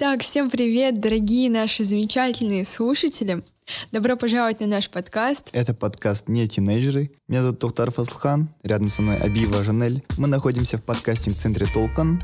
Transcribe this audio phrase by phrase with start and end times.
[0.00, 3.42] Итак, всем привет, дорогие наши замечательные слушатели.
[3.90, 5.48] Добро пожаловать на наш подкаст.
[5.50, 7.10] Это подкаст «Не тинейджеры».
[7.26, 10.04] Меня зовут Тохтар Фаслхан, рядом со мной Абиева Жанель.
[10.16, 12.22] Мы находимся в подкастинг-центре Толкан.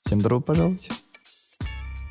[0.00, 0.88] Всем добро пожаловать.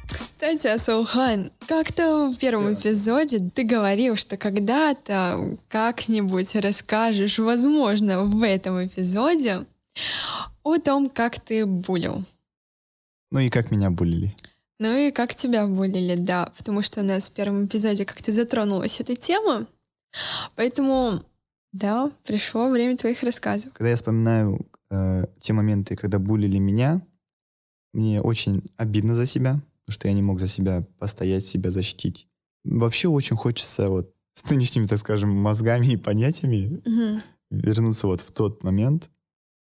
[0.07, 8.85] Кстати, Асулхан, как-то в первом эпизоде ты говорил, что когда-то как-нибудь расскажешь, возможно, в этом
[8.85, 9.65] эпизоде
[10.61, 12.23] о том, как ты булил.
[13.31, 14.35] Ну и как меня булили.
[14.81, 18.99] Ну и как тебя булили, да, потому что у нас в первом эпизоде как-то затронулась
[18.99, 19.67] эта тема.
[20.55, 21.23] Поэтому,
[21.71, 23.71] да, пришло время твоих рассказов.
[23.73, 27.05] Когда я вспоминаю э, те моменты, когда булили меня,
[27.93, 32.27] мне очень обидно за себя, потому что я не мог за себя постоять, себя защитить.
[32.63, 37.21] Вообще очень хочется вот с нынешними, так скажем, мозгами и понятиями угу.
[37.51, 39.11] вернуться вот в тот момент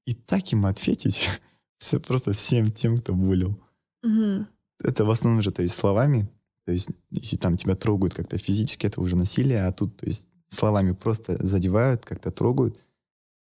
[0.05, 1.27] и так им ответить
[2.05, 3.59] просто всем тем, кто булил.
[4.03, 4.45] Угу.
[4.83, 6.29] Это в основном же, то есть словами,
[6.65, 10.27] то есть если там тебя трогают как-то физически, это уже насилие, а тут, то есть
[10.49, 12.79] словами просто задевают, как-то трогают.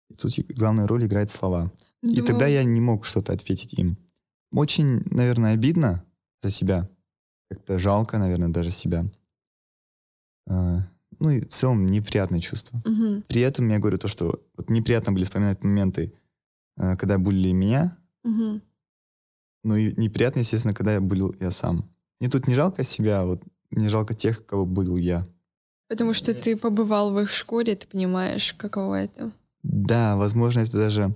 [0.09, 1.71] И тут главную роль играет слова.
[2.01, 2.17] Думаю...
[2.17, 3.97] И тогда я не мог что-то ответить им.
[4.51, 6.03] Очень, наверное, обидно
[6.41, 6.89] за себя.
[7.49, 9.05] Как-то жалко, наверное, даже себя.
[10.47, 10.87] А,
[11.19, 12.81] ну и в целом неприятное чувство.
[12.85, 13.23] Угу.
[13.27, 16.13] При этом я говорю то, что вот неприятно были вспоминать моменты,
[16.77, 17.97] а, когда булили меня.
[18.23, 18.61] Угу.
[19.63, 21.89] Ну и неприятно, естественно, когда я булил я сам.
[22.19, 25.23] Мне тут не жалко себя, а вот мне жалко тех, кого булил я.
[25.89, 29.31] Потому что ты побывал в их шкуре, ты понимаешь, каково это.
[29.61, 31.15] Да, возможно, это даже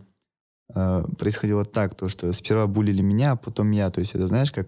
[0.74, 3.90] э, происходило так, то что сперва булили меня, а потом я.
[3.90, 4.68] То есть это знаешь, как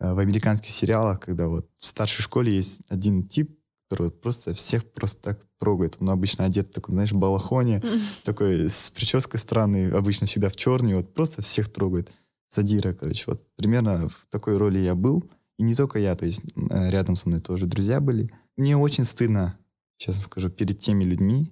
[0.00, 4.54] э, в американских сериалах, когда вот в старшей школе есть один тип, который вот просто
[4.54, 5.96] всех просто так трогает.
[6.00, 8.00] Он обычно одет в такой, знаешь, балахоне, mm.
[8.24, 12.10] такой с прической странной, обычно всегда в черный, вот просто всех трогает.
[12.52, 13.24] Садира, короче.
[13.28, 15.24] Вот примерно в такой роли я был.
[15.58, 18.30] И не только я, то есть э, рядом со мной тоже друзья были.
[18.58, 19.58] Мне очень стыдно,
[19.96, 21.50] честно скажу, перед теми людьми,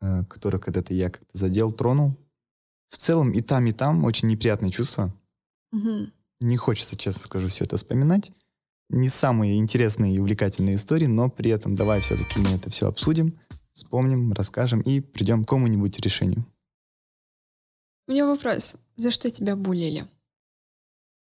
[0.00, 2.16] э, которых когда-то я как-то задел, тронул.
[2.90, 5.14] В целом и там, и там очень неприятные чувства.
[5.70, 6.10] Угу.
[6.40, 8.32] Не хочется, честно скажу, все это вспоминать.
[8.88, 13.38] Не самые интересные и увлекательные истории, но при этом давай все-таки мы это все обсудим,
[13.74, 16.44] вспомним, расскажем и придем к какому-нибудь решению.
[18.08, 18.74] У меня вопрос.
[18.96, 20.08] За что тебя булили?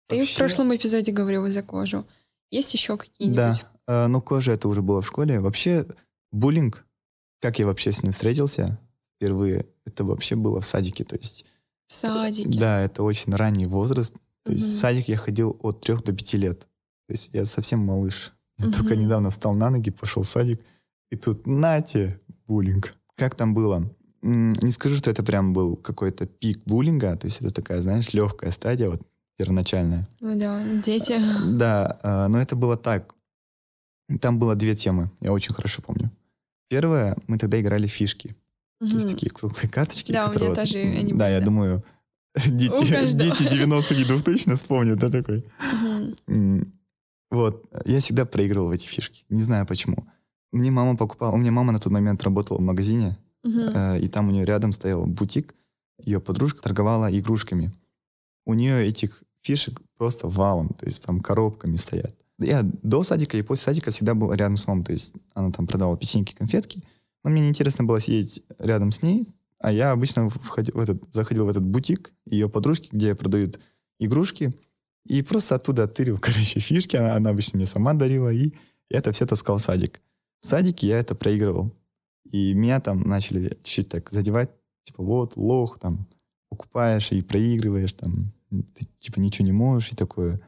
[0.08, 0.34] Ты Вообще...
[0.34, 2.06] в прошлом эпизоде говорил за кожу.
[2.50, 3.36] Есть еще какие-нибудь?
[3.36, 3.54] Да,
[3.86, 5.40] э, ну кожа это уже было в школе.
[5.40, 5.86] Вообще
[6.32, 6.86] буллинг,
[7.40, 8.78] как я вообще с ним встретился
[9.16, 11.46] впервые, это вообще было в садике, то есть...
[11.88, 12.58] В садике?
[12.58, 14.14] Да, это очень ранний возраст.
[14.44, 16.60] То есть в садик я ходил от трех до пяти лет.
[17.08, 18.32] То есть я совсем малыш.
[18.58, 18.74] Я угу.
[18.74, 20.60] только недавно встал на ноги, пошел в садик,
[21.10, 22.94] и тут нате, буллинг.
[23.16, 23.90] Как там было?
[24.22, 28.50] Не скажу, что это прям был какой-то пик буллинга, то есть это такая, знаешь, легкая
[28.50, 29.02] стадия, вот
[29.36, 30.08] первоначальная.
[30.20, 31.20] Ну да, дети.
[31.56, 33.14] Да, а, но это было так.
[34.20, 36.10] Там было две темы, я очень хорошо помню.
[36.68, 38.36] Первое, мы тогда играли фишки.
[38.80, 38.90] Угу.
[38.90, 40.12] Есть такие круглые карточки.
[40.12, 41.44] Да, у меня тоже они Да, были, я да.
[41.44, 41.84] думаю,
[42.34, 45.44] дети, дети 90-х годов точно вспомнят, да, такой.
[46.26, 46.66] Угу.
[47.30, 49.24] Вот, я всегда проигрывал в эти фишки.
[49.28, 50.06] Не знаю почему.
[50.52, 51.32] Мне мама покупала...
[51.32, 54.72] У меня мама на тот момент работала в магазине, э, и там у нее рядом
[54.72, 55.54] стоял бутик.
[56.04, 57.72] Ее подружка торговала игрушками.
[58.44, 62.14] У нее этих фишек просто валом, то есть там коробками стоят.
[62.38, 65.66] Я до садика и после садика всегда был рядом с мамой, то есть она там
[65.66, 66.82] продавала печеньки, конфетки,
[67.24, 69.26] но мне неинтересно было сидеть рядом с ней,
[69.58, 73.58] а я обычно входил в этот, заходил в этот бутик ее подружки, где продают
[73.98, 74.54] игрушки,
[75.06, 78.52] и просто оттуда оттырил, короче, фишки, она, она обычно мне сама дарила, и
[78.90, 80.00] это все таскал в садик.
[80.40, 81.72] В садике я это проигрывал.
[82.30, 84.50] И меня там начали чуть-чуть так задевать,
[84.82, 86.06] типа, вот, лох, там,
[86.48, 90.40] покупаешь и проигрываешь, там, ты типа ничего не можешь и такое.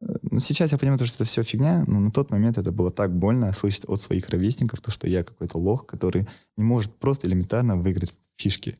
[0.00, 2.90] Э, ну, сейчас я понимаю, что это все фигня, но на тот момент это было
[2.90, 6.26] так больно слышать от своих ровесников, то, что я какой-то лох, который
[6.56, 8.76] не может просто элементарно выиграть фишки.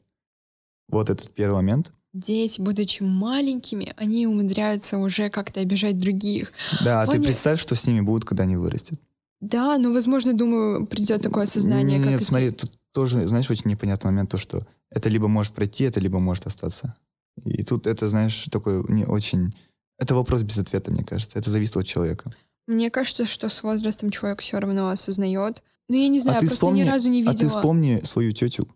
[0.88, 1.92] Вот этот первый момент.
[2.12, 6.52] Дети, будучи маленькими, они умудряются уже как-то обижать других.
[6.82, 8.98] Да, а ты представь, что с ними будут, когда они вырастут.
[9.40, 11.98] Да, но, возможно, думаю, придет такое осознание.
[11.98, 15.84] Нет, нет смотри, тут тоже, знаешь, очень непонятный момент, то, что это либо может пройти,
[15.84, 16.94] это либо может остаться.
[17.44, 19.54] И тут это, знаешь, такой не очень...
[19.98, 21.38] Это вопрос без ответа, мне кажется.
[21.38, 22.34] Это зависит от человека.
[22.66, 25.62] Мне кажется, что с возрастом человек все равно осознает.
[25.88, 27.34] Ну, я не знаю, а я просто вспомни, ни разу не видела.
[27.34, 28.68] А ты вспомни свою тетю,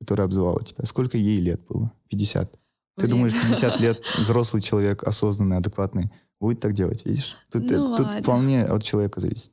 [0.00, 0.84] которая обзывала тебя.
[0.84, 1.92] Сколько ей лет было?
[2.08, 2.50] 50.
[2.50, 2.60] Блин.
[2.96, 6.10] Ты думаешь, 50 лет взрослый человек, осознанный, адекватный,
[6.40, 7.36] будет так делать, видишь?
[7.50, 9.52] Тут, ну, тут вполне от человека зависит.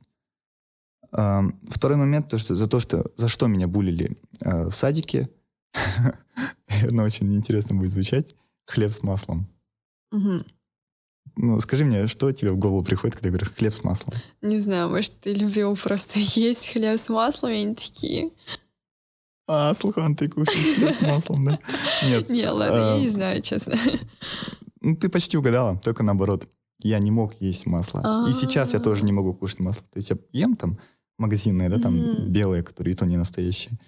[1.12, 5.30] А, второй момент, то, что за то, что за что меня булили а, в садике,
[6.68, 8.34] наверное, очень интересно будет звучать
[8.66, 9.46] хлеб с маслом.
[10.12, 10.44] Угу.
[11.36, 14.14] Ну, скажи мне, что тебе в голову приходит, когда я говорю хлеб с маслом?
[14.42, 18.30] Не знаю, может, ты любил просто есть хлеб с маслом, и они такие...
[19.48, 21.60] А, Слухан, ты кушаешь хлеб с маслом, да?
[22.04, 22.28] Нет.
[22.28, 23.74] Не, ладно, я не знаю, честно.
[24.80, 26.48] Ну, ты почти угадала, только наоборот.
[26.82, 28.26] Я не мог есть масло.
[28.28, 29.82] И сейчас я тоже не могу кушать масло.
[29.82, 30.76] То есть я ем там
[31.18, 33.78] магазинные, да, там белые, которые и то не настоящие.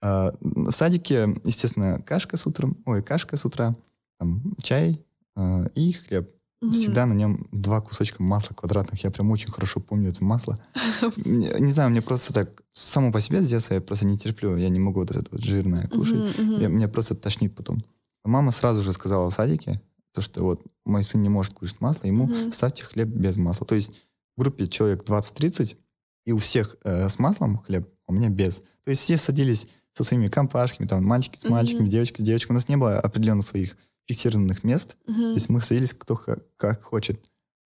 [0.00, 3.74] А, в садике, естественно, кашка с утром, ой, кашка с утра,
[4.18, 5.04] там, чай
[5.36, 6.30] э, и хлеб.
[6.62, 6.72] Mm-hmm.
[6.72, 9.02] Всегда на нем два кусочка масла квадратных.
[9.04, 10.58] Я прям очень хорошо помню это масло.
[11.16, 14.56] Не знаю, мне просто так само по себе с детства я просто не терплю.
[14.56, 16.38] Я не могу вот это вот жирное кушать.
[16.38, 17.82] Меня просто тошнит потом.
[18.24, 19.82] Мама сразу же сказала в садике,
[20.14, 23.66] то, что вот мой сын не может кушать масло, ему ставьте хлеб без масла.
[23.66, 23.90] То есть
[24.36, 25.76] в группе человек 20-30,
[26.24, 28.56] и у всех э, с маслом хлеб, а у меня без.
[28.84, 31.90] То есть все садились со своими компашками, там, мальчики с мальчиками, mm-hmm.
[31.90, 32.56] девочки с девочками.
[32.56, 34.96] У нас не было определенных своих фиксированных мест.
[35.06, 35.14] Mm-hmm.
[35.14, 36.16] То есть мы садились кто
[36.56, 37.24] как хочет.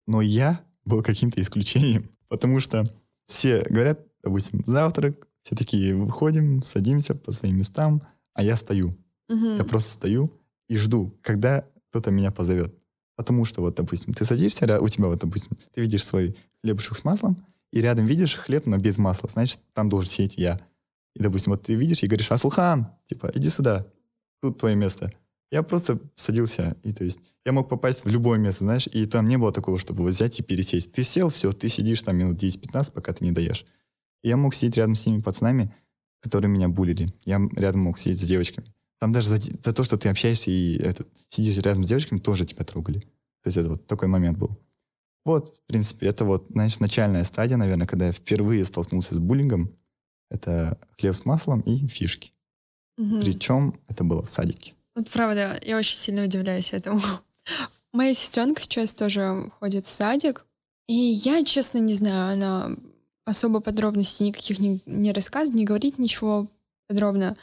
[0.06, 2.84] Но я был каким-то исключением, потому что
[3.26, 8.02] все говорят, допустим, завтрак, все такие выходим, садимся по своим местам,
[8.34, 8.96] а я стою.
[9.30, 9.58] Mm-hmm.
[9.58, 10.32] Я просто стою
[10.68, 12.74] и жду, когда кто-то меня позовет.
[13.16, 17.04] Потому что вот, допустим, ты садишься, у тебя вот, допустим, ты видишь свой хлебушек с
[17.04, 20.60] маслом, и рядом видишь хлеб, но без масла, значит, там должен сидеть я.
[21.14, 23.86] И, допустим, вот ты видишь и говоришь, Аслхан, типа, иди сюда,
[24.40, 25.12] тут твое место.
[25.50, 29.26] Я просто садился, и то есть я мог попасть в любое место, знаешь, и там
[29.26, 30.92] не было такого, чтобы взять и пересесть.
[30.92, 33.66] Ты сел, все, ты сидишь там минут 10-15, пока ты не даешь.
[34.22, 35.74] И я мог сидеть рядом с теми пацанами,
[36.20, 37.12] которые меня булили.
[37.24, 38.72] Я рядом мог сидеть с девочками.
[39.00, 42.44] Там даже за, за то, что ты общаешься и этот, сидишь рядом с девочками, тоже
[42.44, 43.00] тебя трогали.
[43.42, 44.60] То есть это вот такой момент был.
[45.24, 49.70] Вот, в принципе, это вот, знаешь, начальная стадия, наверное, когда я впервые столкнулся с буллингом.
[50.30, 52.32] Это хлеб с маслом и фишки.
[52.98, 53.20] Угу.
[53.20, 54.74] Причем это было в садике.
[54.94, 57.00] Вот правда, я очень сильно удивляюсь этому.
[57.92, 60.46] Моя сестренка сейчас тоже ходит в садик,
[60.88, 62.76] и я, честно, не знаю, она
[63.24, 66.48] особо подробностей никаких не, не рассказывает, не говорит ничего
[66.88, 67.36] подробно.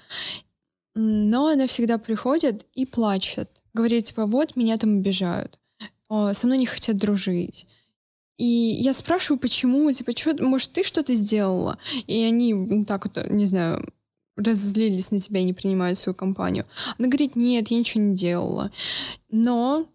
[0.96, 3.50] Но она всегда приходит и плачет.
[3.74, 5.60] Говорит, типа, вот, меня там обижают.
[6.10, 7.68] Со мной не хотят дружить.
[8.38, 11.78] И я спрашиваю, почему, типа, что, может, ты что-то сделала?
[12.06, 13.88] И они ну, так вот, не знаю,
[14.38, 16.66] разозлились на тебя и не принимают свою компанию.
[16.98, 18.72] Она говорит, нет, я ничего не делала.
[19.30, 19.86] Но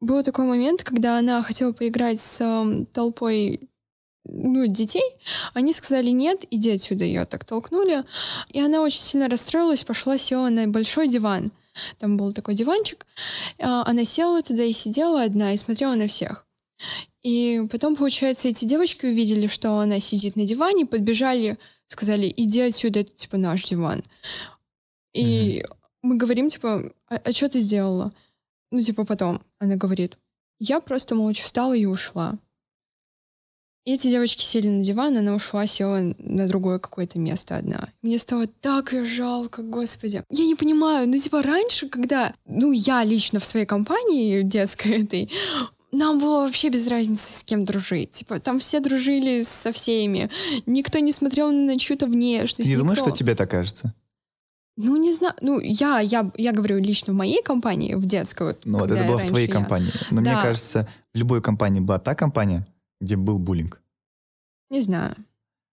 [0.00, 3.68] был такой момент, когда она хотела поиграть с э, толпой
[4.24, 5.02] ну, детей,
[5.54, 8.04] они сказали нет, иди отсюда, ее так толкнули.
[8.48, 11.52] И она очень сильно расстроилась, пошла, села на большой диван.
[11.98, 13.06] Там был такой диванчик.
[13.58, 16.46] Она села туда и сидела одна и смотрела на всех.
[17.22, 21.58] И потом, получается, эти девочки увидели, что она сидит на диване, подбежали,
[21.90, 24.04] сказали, иди отсюда, это типа наш диван.
[25.12, 25.74] И mm-hmm.
[26.02, 28.12] мы говорим, типа, а, а что ты сделала?
[28.70, 30.16] Ну, типа, потом она говорит,
[30.60, 32.38] я просто молча встала и ушла.
[33.84, 37.88] И эти девочки сели на диван, она ушла, села на другое какое-то место одна.
[38.02, 40.22] Мне стало так и жалко, господи.
[40.30, 45.30] Я не понимаю, ну типа раньше, когда, ну я лично в своей компании детской этой,
[45.92, 48.12] нам было вообще без разницы, с кем дружить.
[48.12, 50.30] Типа, там все дружили со всеми.
[50.66, 52.68] Никто не смотрел на чью-то внешность.
[52.68, 53.94] Ты не думаешь, что тебе так кажется?
[54.76, 55.34] Ну, не знаю.
[55.40, 58.48] Ну, я, я, я говорю лично в моей компании, в детской.
[58.48, 59.52] Вот, ну, вот это было в твоей я...
[59.52, 59.92] компании.
[60.10, 60.32] Но да.
[60.32, 62.66] мне кажется, в любой компании была та компания,
[63.00, 63.82] где был буллинг.
[64.70, 65.14] Не знаю.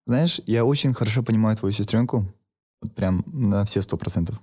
[0.07, 2.27] Знаешь, я очень хорошо понимаю твою сестренку.
[2.81, 4.41] Вот прям на все сто процентов.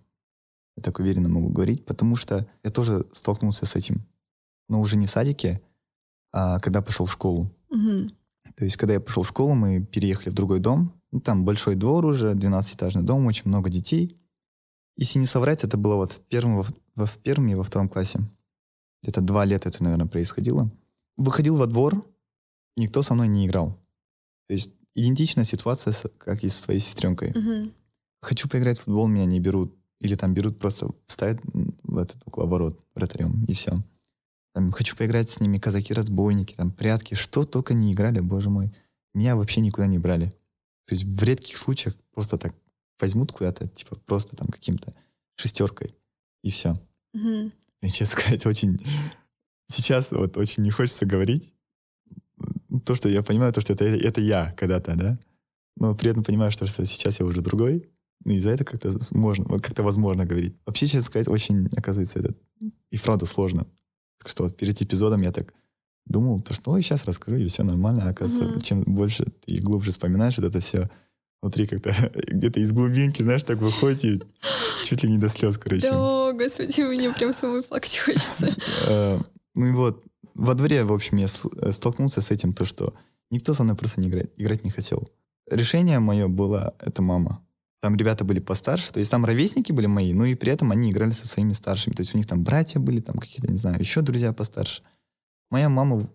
[0.75, 4.05] Я так уверенно могу говорить, потому что я тоже столкнулся с этим
[4.69, 5.61] но уже не в садике,
[6.31, 7.51] а когда пошел в школу.
[7.69, 8.09] Угу.
[8.55, 10.93] То есть, когда я пошел в школу, мы переехали в другой дом.
[11.11, 14.17] Ну, там большой двор уже, 12-этажный дом, очень много детей.
[14.95, 16.63] Если не соврать, это было вот в первом,
[16.95, 18.19] во, в первом и во втором классе.
[19.01, 20.69] Где-то два лета это, наверное, происходило.
[21.17, 22.05] Выходил во двор,
[22.75, 23.77] никто со мной не играл.
[24.47, 27.31] То есть идентичная ситуация, как и со своей сестренкой.
[27.31, 27.71] Угу.
[28.21, 29.73] Хочу поиграть в футбол, меня не берут.
[29.99, 31.39] Или там берут, просто ставят
[31.83, 33.81] в этот около ворот вратарем, и все.
[34.59, 38.73] Там, хочу поиграть с ними, казаки-разбойники, там, прятки, что только не играли, боже мой.
[39.13, 40.31] Меня вообще никуда не брали.
[40.85, 42.53] То есть в редких случаях просто так
[42.99, 44.93] возьмут куда-то, типа просто там каким-то
[45.37, 45.95] шестеркой,
[46.43, 46.71] и все.
[47.13, 47.51] Угу.
[47.83, 48.77] И, честно сказать, очень...
[49.69, 51.53] Сейчас вот очень не хочется говорить.
[52.85, 55.19] То, что я понимаю, то, что это, это я когда-то, да?
[55.77, 57.89] Но при этом понимаю, что, что сейчас я уже другой.
[58.25, 60.57] И за это как-то можно, как-то возможно говорить.
[60.65, 62.35] Вообще, честно сказать, очень, оказывается, это
[62.91, 63.65] и правда сложно.
[64.19, 65.53] Так что вот перед эпизодом я так
[66.05, 68.03] думал, то что, ой, сейчас раскрою, и все нормально.
[68.05, 68.63] А оказывается, mm-hmm.
[68.63, 70.89] чем больше и глубже вспоминаешь, вот это все
[71.41, 71.93] внутри как-то
[72.27, 74.21] где-то из глубинки, знаешь, так выходит и
[74.85, 75.89] чуть ли не до слез, короче.
[75.89, 78.55] Да, господи, мне прям самой плакать хочется.
[78.87, 79.19] Э,
[79.55, 82.93] ну и вот, во дворе, в общем, я э, столкнулся с этим, то, что
[83.31, 85.09] никто со мной просто не играть, играть не хотел.
[85.49, 87.45] Решение мое было, это мама.
[87.81, 90.91] Там ребята были постарше, то есть там ровесники были мои, но и при этом они
[90.91, 91.93] играли со своими старшими.
[91.93, 94.83] То есть у них там братья были, там какие-то, не знаю, еще друзья постарше.
[95.49, 96.09] Моя мама,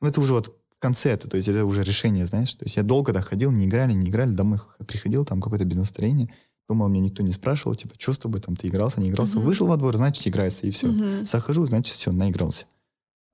[0.00, 2.54] ну это уже вот в конце это, то есть это уже решение, знаешь.
[2.54, 6.28] То есть я долго доходил, не играли, не играли, домой приходил, там какое-то без настроения.
[6.68, 9.38] Дома меня никто не спрашивал, типа, что с тобой, там, ты игрался, не игрался.
[9.38, 9.42] Uh-huh.
[9.42, 10.88] Вышел во двор, значит, играется, и все.
[10.88, 11.26] Uh-huh.
[11.26, 12.66] Захожу, значит, все, наигрался.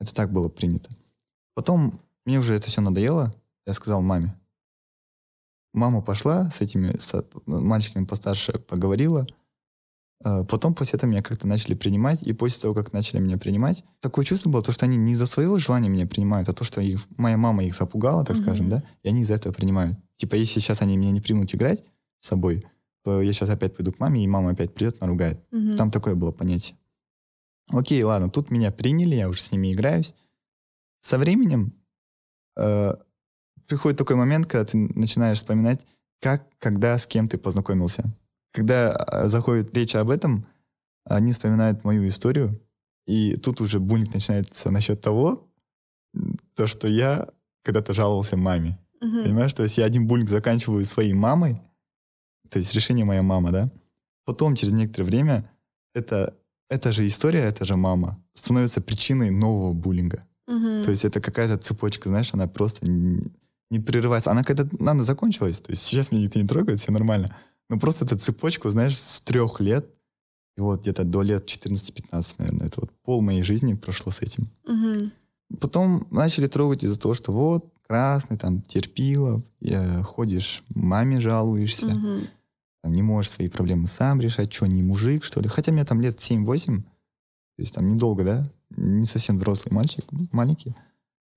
[0.01, 0.91] Это так было принято.
[1.55, 3.35] Потом мне уже это все надоело.
[3.67, 4.35] Я сказал маме.
[5.73, 9.27] Мама пошла с этими с мальчиками постарше, поговорила.
[10.25, 13.85] А потом после этого меня как-то начали принимать, и после того, как начали меня принимать,
[14.01, 16.81] такое чувство было, то, что они не из-за своего желания меня принимают, а то, что
[16.81, 18.43] их, моя мама их запугала, так mm-hmm.
[18.43, 19.97] скажем, да, и они из-за этого принимают.
[20.17, 21.85] Типа, если сейчас они меня не примут играть
[22.21, 22.67] с собой,
[23.05, 25.41] то я сейчас опять пойду к маме, и мама опять придет, наругает.
[25.53, 25.77] Mm-hmm.
[25.77, 26.77] Там такое было понятие.
[27.69, 30.15] Окей, ладно, тут меня приняли, я уже с ними играюсь.
[31.01, 31.75] Со временем
[32.57, 32.95] э,
[33.69, 35.85] приходит такой момент, когда ты начинаешь вспоминать,
[36.21, 38.05] как, когда, с кем ты познакомился.
[38.53, 40.47] Когда э, заходит речь об этом,
[41.05, 42.61] они вспоминают мою историю,
[43.07, 45.47] и тут уже буник начинается насчет того,
[46.55, 47.29] то, что я
[47.63, 48.79] когда-то жаловался маме.
[49.01, 49.23] Угу.
[49.23, 51.61] Понимаешь, то есть я один буник заканчиваю своей мамой,
[52.51, 53.71] то есть решение моя мама, да.
[54.25, 55.51] Потом, через некоторое время,
[55.95, 56.35] это
[56.69, 60.27] эта же история, эта же мама становится причиной нового буллинга.
[60.47, 60.85] Угу.
[60.85, 62.87] То есть это какая-то цепочка, знаешь, она просто
[63.71, 64.31] не, прерывается.
[64.31, 67.37] Она когда она закончилась, то есть сейчас меня никто не трогает, все нормально.
[67.69, 69.91] Но просто эту цепочку, знаешь, с трех лет,
[70.57, 74.49] и вот где-то до лет 14-15, наверное, это вот пол моей жизни прошло с этим.
[74.65, 75.11] Угу.
[75.61, 79.43] Потом начали трогать из-за того, что вот, красный, там, терпила,
[80.03, 81.87] ходишь, маме жалуешься.
[81.87, 82.27] Угу
[82.89, 85.49] там, не можешь свои проблемы сам решать, что, не мужик, что ли?
[85.49, 86.83] Хотя мне там лет 7-8, то
[87.59, 90.75] есть там недолго, да, не совсем взрослый мальчик, маленький.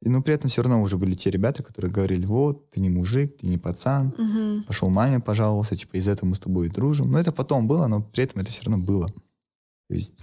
[0.02, 2.90] И, но при этом все равно уже были те ребята, которые говорили, вот, ты не
[2.90, 4.64] мужик, ты не пацан, угу.
[4.66, 7.12] пошел маме пожаловался, типа, из-за этого мы с тобой дружим.
[7.12, 9.08] Но это потом было, но при этом это все равно было.
[9.08, 10.20] То есть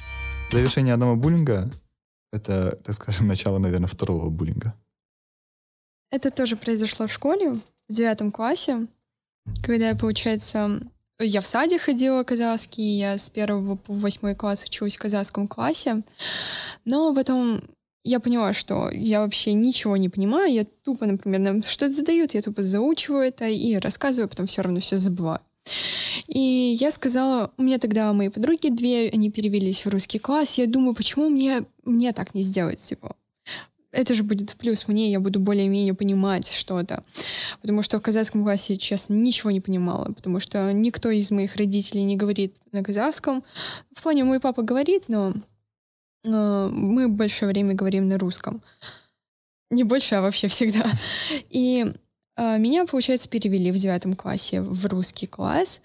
[0.50, 1.70] завершение одного буллинга—
[2.32, 4.74] это, так скажем, начало, наверное, второго буллинга.
[6.10, 8.88] Это тоже произошло в школе, в девятом классе,
[9.62, 10.80] когда я, получается,
[11.20, 16.02] я в саде ходила казахский, я с первого по восьмой класс училась в казахском классе,
[16.84, 17.62] но потом
[18.08, 22.42] я поняла, что я вообще ничего не понимаю, я тупо, например, нам что-то задают, я
[22.42, 25.40] тупо заучиваю это и рассказываю, а потом все равно все забываю.
[26.26, 30.66] И я сказала, у меня тогда мои подруги две, они перевелись в русский класс, я
[30.66, 33.14] думаю, почему мне, мне так не сделать, типа,
[33.92, 37.04] это же будет в плюс мне, я буду более-менее понимать что-то.
[37.60, 42.04] Потому что в казахском классе, честно, ничего не понимала, потому что никто из моих родителей
[42.04, 43.44] не говорит на казахском.
[43.94, 45.34] В плане мой папа говорит, но
[46.24, 48.62] мы большое время говорим на русском.
[49.70, 50.90] Не больше, а вообще всегда.
[51.50, 51.92] И
[52.36, 55.80] э, меня, получается, перевели в девятом классе в русский класс.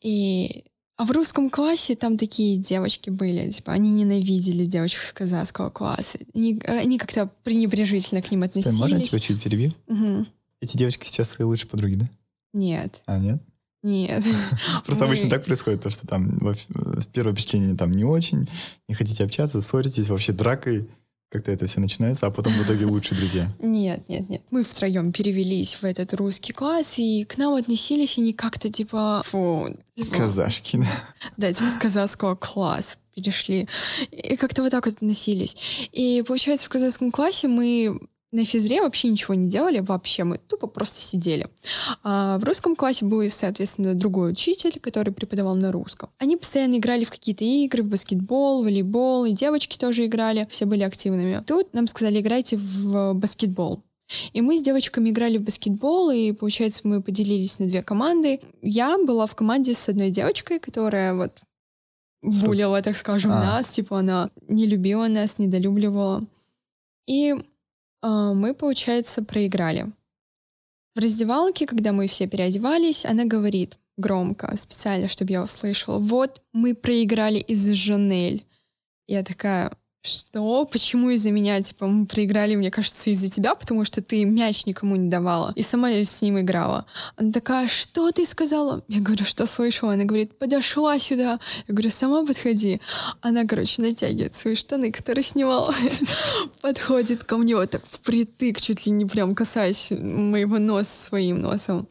[0.00, 0.64] И
[0.98, 6.18] а в русском классе там такие девочки были, типа, они ненавидели девочек с казахского класса.
[6.34, 8.74] Они, они как-то пренебрежительно к ним относились.
[8.74, 9.72] Стой, можно я тебя чуть перебью?
[9.86, 10.26] Угу.
[10.60, 12.10] Эти девочки сейчас твои лучшие подруги, да?
[12.52, 13.00] Нет.
[13.06, 13.40] А, нет?
[13.82, 14.24] Нет.
[14.86, 16.38] Просто обычно так происходит, то, что там
[17.12, 18.48] первое впечатление там не очень,
[18.88, 20.88] не хотите общаться, ссоритесь, вообще дракой
[21.30, 23.52] как-то это все начинается, а потом в итоге лучшие друзья.
[23.60, 24.42] Нет, нет, нет.
[24.50, 29.22] Мы втроем перевелись в этот русский класс, и к нам относились они как-то типа...
[29.26, 30.86] Фу, типа, Казашки, да?
[31.36, 33.68] Да, типа с казахского класса перешли.
[34.10, 35.56] И как-то вот так вот относились.
[35.92, 40.66] И получается, в казахском классе мы на физре вообще ничего не делали, вообще мы тупо
[40.66, 41.48] просто сидели.
[42.02, 46.10] А в русском классе был, соответственно, другой учитель, который преподавал на русском.
[46.18, 50.82] Они постоянно играли в какие-то игры, в баскетбол, волейбол, и девочки тоже играли, все были
[50.82, 51.42] активными.
[51.46, 53.82] Тут нам сказали, играйте в баскетбол.
[54.32, 58.40] И мы с девочками играли в баскетбол, и, получается, мы поделились на две команды.
[58.62, 61.32] Я была в команде с одной девочкой, которая вот
[62.22, 63.42] булила, так скажем, а.
[63.42, 66.24] нас, типа она не любила нас, недолюбливала.
[67.06, 67.34] И
[68.02, 69.92] мы, получается, проиграли.
[70.94, 76.74] В раздевалке, когда мы все переодевались, она говорит громко, специально, чтобы я услышала, вот мы
[76.74, 78.46] проиграли из-за Жанель.
[79.06, 79.76] Я такая,
[80.08, 80.64] что?
[80.64, 81.60] Почему из-за меня?
[81.62, 85.52] Типа, мы проиграли, мне кажется, из-за тебя, потому что ты мяч никому не давала.
[85.56, 86.86] И сама я с ним играла.
[87.16, 88.82] Она такая, что ты сказала?
[88.88, 89.92] Я говорю, что слышала?
[89.92, 91.38] Она говорит, подошла сюда.
[91.68, 92.80] Я говорю, сама подходи.
[93.20, 95.74] Она, короче, натягивает свои штаны, которые снимала.
[96.60, 101.86] Подходит ко мне вот так впритык, чуть ли не прям касаясь моего носа своим носом.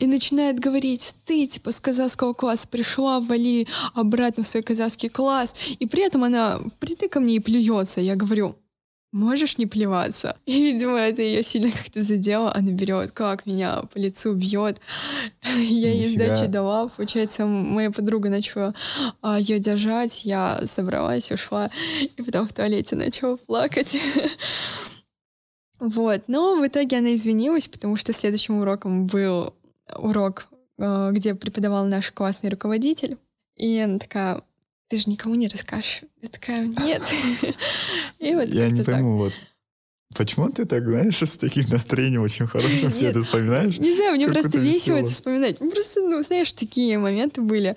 [0.00, 5.54] И начинает говорить, ты, типа, с казахского класса пришла, вали обратно в свой казахский класс.
[5.78, 8.00] И при этом она впритык ко мне и плюется.
[8.00, 8.56] Я говорю,
[9.12, 10.36] можешь не плеваться?
[10.46, 12.54] И, видимо, это ее сильно как-то задело.
[12.54, 14.80] Она берет, как меня по лицу бьет.
[15.44, 16.88] Я ей сдачи дала.
[16.88, 18.74] Получается, моя подруга начала
[19.22, 20.24] а, ее держать.
[20.24, 21.70] Я собралась, ушла.
[22.16, 23.96] И потом в туалете начала плакать.
[25.80, 26.28] Вот.
[26.28, 29.54] Но в итоге она извинилась, потому что следующим уроком был
[29.94, 30.46] урок,
[30.78, 33.18] а, где преподавал наш классный руководитель.
[33.56, 34.42] И она такая,
[34.94, 36.02] ты же никому не расскажешь.
[36.22, 37.02] Я такая, нет.
[38.20, 39.32] И вот Я не пойму, вот
[40.16, 43.76] Почему ты так, знаешь, с таким настроением очень хорошим все это вспоминаешь?
[43.78, 45.60] Не знаю, мне просто весело это вспоминать.
[45.60, 47.74] Ну, просто, ну, знаешь, такие моменты были.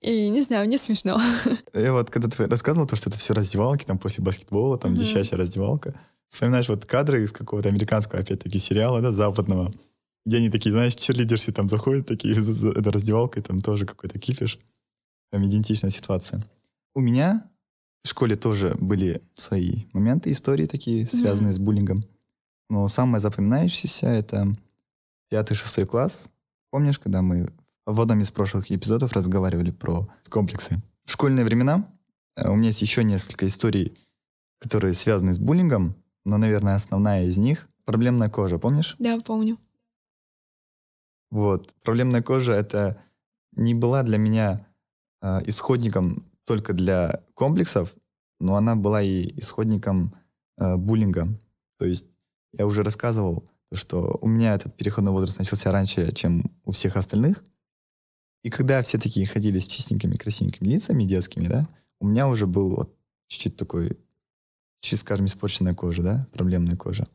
[0.00, 1.20] И не знаю, мне смешно.
[1.74, 5.38] Я вот, когда ты рассказывал то, что это все раздевалки, там, после баскетбола, там, дичащая
[5.38, 5.92] раздевалка,
[6.30, 9.74] вспоминаешь вот кадры из какого-то американского, опять-таки, сериала, да, западного,
[10.24, 14.58] где они такие, знаешь, черлидерсы там заходят, такие, это раздевалка, и там тоже какой-то кипиш.
[15.30, 16.42] Прям идентичная ситуация.
[16.94, 17.48] У меня
[18.02, 21.56] в школе тоже были свои моменты, истории такие, связанные mm-hmm.
[21.56, 22.04] с буллингом.
[22.68, 24.48] Но самое запоминающееся— это
[25.28, 26.28] пятый-шестой класс.
[26.70, 27.48] Помнишь, когда мы
[27.86, 30.80] в одном из прошлых эпизодов разговаривали про комплексы?
[31.04, 31.84] В школьные времена
[32.36, 33.98] э, у меня есть еще несколько историй,
[34.60, 35.94] которые связаны с буллингом,
[36.24, 38.96] но, наверное, основная из них— проблемная кожа, помнишь?
[38.98, 39.58] Да, помню.
[41.30, 41.74] Вот.
[41.82, 43.00] Проблемная кожа— это
[43.52, 44.66] не была для меня
[45.22, 47.94] э, исходником только для комплексов,
[48.38, 50.14] но она была и исходником
[50.58, 51.28] э, буллинга.
[51.78, 52.06] То есть
[52.52, 57.44] я уже рассказывал, что у меня этот переходный возраст начался раньше, чем у всех остальных.
[58.42, 61.68] И когда все такие ходили с чистенькими, красивенькими лицами детскими, да,
[62.00, 62.96] у меня уже был вот
[63.28, 63.98] чуть-чуть такой,
[64.80, 67.06] чуть, скажем, испорченная кожа, да, проблемная кожа.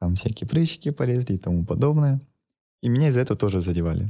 [0.00, 2.20] Там всякие прыщики полезли и тому подобное.
[2.82, 4.08] И меня из-за этого тоже задевали.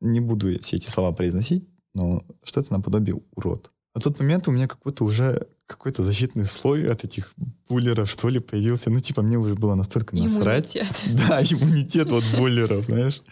[0.00, 3.70] Не буду все эти слова произносить, но что-то наподобие урод.
[3.92, 7.32] А тот момент у меня какой-то уже какой-то защитный слой от этих
[7.68, 8.90] буллеров, что ли, появился.
[8.90, 10.76] Ну, типа, мне уже было настолько насрать.
[10.76, 10.96] Иммунитет.
[11.28, 13.22] Да, иммунитет вот буллеров, знаешь.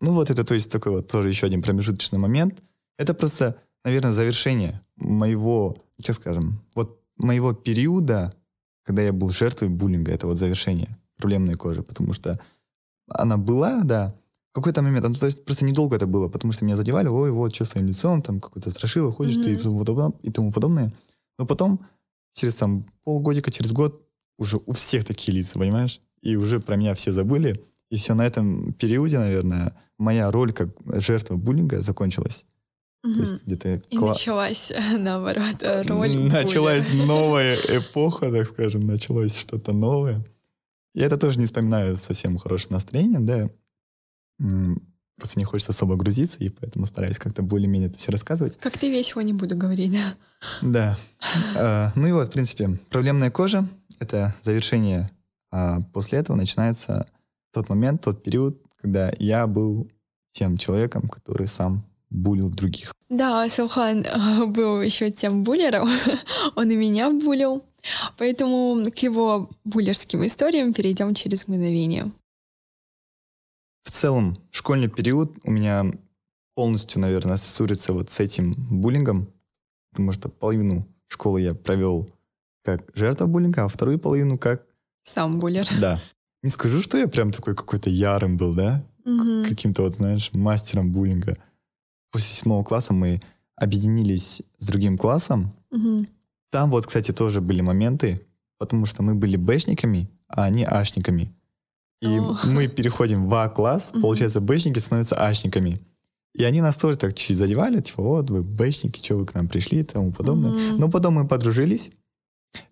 [0.00, 2.62] Ну, вот это, то есть, такой вот тоже еще один промежуточный момент.
[2.98, 8.32] Это просто, наверное, завершение моего, как скажем, вот моего периода,
[8.84, 12.40] когда я был жертвой буллинга, это вот завершение проблемной кожи, потому что
[13.08, 14.14] она была, да,
[14.52, 17.54] какой-то момент, ну, то есть просто недолго это было, потому что меня задевали, ой, вот,
[17.54, 19.44] что своим лицом, там, какой-то страшило, ходишь mm-hmm.
[19.44, 20.92] ты и тому, подобное, и тому подобное.
[21.38, 21.80] Но потом,
[22.34, 24.06] через там полгодика, через год,
[24.38, 26.00] уже у всех такие лица, понимаешь?
[26.20, 27.64] И уже про меня все забыли.
[27.90, 32.44] И все, на этом периоде, наверное, моя роль как жертва буллинга закончилась.
[33.04, 33.12] Mm-hmm.
[33.14, 33.68] То есть где-то...
[33.90, 34.10] И кла...
[34.10, 37.06] началась, наоборот, роль Началась буллинга.
[37.06, 40.24] новая эпоха, так скажем, началось что-то новое.
[40.94, 43.50] И это тоже не вспоминаю совсем хорошим настроением, да,
[45.16, 48.58] просто не хочется особо грузиться, и поэтому стараюсь как-то более-менее это все рассказывать.
[48.58, 50.14] Как ты весело не буду говорить, да?
[50.62, 50.98] Да.
[51.56, 53.68] А, ну и вот, в принципе, проблемная кожа—
[54.00, 55.10] это завершение.
[55.52, 57.06] А после этого начинается
[57.52, 59.90] тот момент, тот период, когда я был
[60.32, 62.94] тем человеком, который сам булил других.
[63.08, 65.88] Да, Саухан а, был еще тем буллером.
[66.56, 67.64] Он и меня булил.
[68.16, 72.12] Поэтому к его буллерским историям перейдем через мгновение.
[73.84, 75.92] В целом, школьный период у меня
[76.54, 79.28] полностью, наверное, ассоциируется вот с этим буллингом,
[79.90, 82.08] потому что половину школы я провел
[82.64, 84.66] как жертва буллинга, а вторую половину как...
[85.02, 85.66] Сам буллер.
[85.80, 86.00] Да.
[86.42, 88.84] Не скажу, что я прям такой какой-то ярым был, да?
[89.04, 89.48] Угу.
[89.48, 91.38] Каким-то вот, знаешь, мастером буллинга.
[92.12, 93.20] После седьмого класса мы
[93.56, 95.52] объединились с другим классом.
[95.70, 96.06] Угу.
[96.50, 98.26] Там вот, кстати, тоже были моменты,
[98.58, 101.32] потому что мы были бэшниками, а они ашниками.
[102.02, 102.36] И О.
[102.44, 105.80] мы переходим в А-класс, получается, бэшники становятся ашниками.
[106.34, 109.48] И они нас тоже так чуть-чуть задевали, типа, вот вы бэшники, что вы к нам
[109.48, 110.50] пришли и тому подобное.
[110.50, 110.78] Mm-hmm.
[110.78, 111.92] Но потом мы подружились,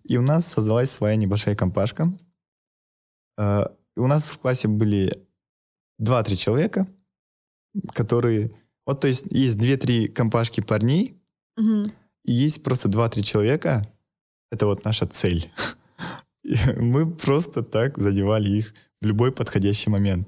[0.03, 2.11] и у нас создалась своя небольшая компашка.
[3.39, 5.25] Uh, у нас в классе были
[5.97, 6.87] два-три человека,
[7.93, 8.51] которые...
[8.85, 11.21] Вот, то есть, есть две-три компашки парней,
[11.57, 11.93] mm-hmm.
[12.25, 13.89] и есть просто два-три человека.
[14.51, 15.49] Это вот наша цель.
[16.75, 20.27] Мы просто так задевали их в любой подходящий момент.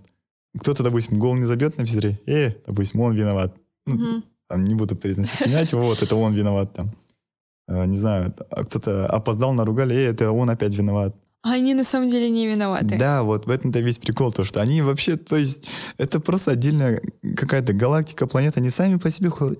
[0.60, 3.56] Кто-то, допустим, гол не забьет на физре, э, допустим, он виноват.
[3.86, 4.24] Угу.
[4.48, 6.92] там, не буду произносить имя, вот, это он виноват там.
[7.68, 11.16] А, не знаю, а кто-то опоздал, наругали, э, это он опять виноват.
[11.42, 12.98] А они на самом деле не виноваты.
[12.98, 17.02] Да, вот в этом-то весь прикол, то, что они вообще, то есть, это просто отдельная
[17.36, 19.60] какая-то галактика, планета, они сами по себе ходят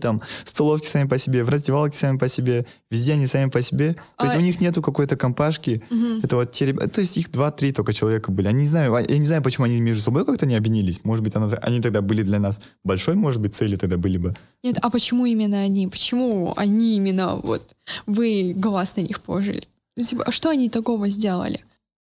[0.00, 3.94] там, столовки сами по себе, в раздевалке сами по себе, везде они сами по себе.
[3.94, 4.26] То а...
[4.26, 5.82] есть у них нету какой-то компашки.
[5.90, 6.20] Угу.
[6.22, 8.48] Это вот те ребята, то есть их два-три только человека были.
[8.48, 11.04] Они не знаю, а, я не знаю, почему они между собой как-то не объединились.
[11.04, 14.34] Может быть, она, они тогда были для нас большой, может быть, целью тогда были бы.
[14.62, 15.88] Нет, а почему именно они?
[15.88, 17.74] Почему они именно вот
[18.06, 19.68] вы глаз на них положили?
[19.96, 21.64] Ну, типа, а что они такого сделали?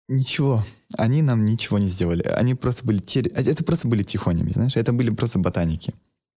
[0.08, 0.64] Ничего.
[0.96, 2.22] Они нам ничего не сделали.
[2.22, 2.98] Они просто были...
[2.98, 3.20] Те...
[3.20, 4.76] Это просто были тихонями, знаешь?
[4.76, 5.94] Это были просто ботаники.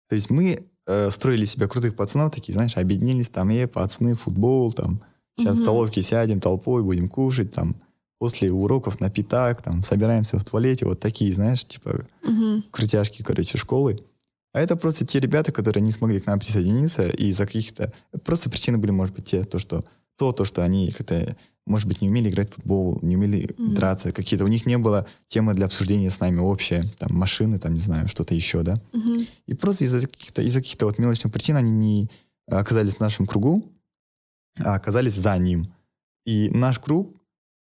[0.09, 4.73] То есть мы э, строили себя крутых пацанов, такие, знаешь, объединились, там, э, пацаны, футбол,
[4.73, 5.03] там,
[5.37, 5.61] сейчас угу.
[5.61, 7.77] в столовке сядем толпой, будем кушать, там,
[8.19, 12.63] после уроков на питак, там, собираемся в туалете, вот такие, знаешь, типа, угу.
[12.71, 14.05] крутяшки, короче, школы.
[14.53, 17.93] А это просто те ребята, которые не смогли к нам присоединиться, и из-за каких-то...
[18.25, 19.85] Просто причины были, может быть, те, то, что...
[20.19, 23.75] То, то, что они как-то может быть, не умели играть в футбол, не умели mm-hmm.
[23.75, 24.45] драться какие-то.
[24.45, 28.09] У них не было темы для обсуждения с нами общие, там, машины, там, не знаю,
[28.09, 28.81] что-то еще, да.
[28.93, 29.29] Mm-hmm.
[29.47, 32.11] И просто из-за каких-то, из-за каких-то вот мелочных причин они не
[32.49, 33.63] оказались в нашем кругу,
[34.59, 35.73] а оказались за ним.
[36.27, 37.17] И наш круг,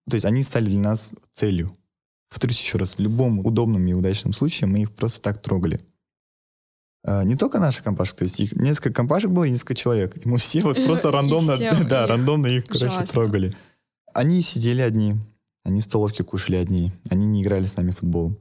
[0.10, 1.76] то есть они стали для нас целью.
[2.30, 5.80] Повторюсь еще раз, в любом удобном и удачном случае мы их просто так трогали.
[7.04, 10.18] А, не только наша компашка, то есть их несколько компашек было и несколько человек.
[10.18, 11.58] И мы все вот просто рандомно,
[11.90, 13.56] да, рандомно их, короче, трогали.
[14.16, 15.18] Они сидели одни,
[15.66, 18.40] они в столовке кушали одни, они не играли с нами в футбол.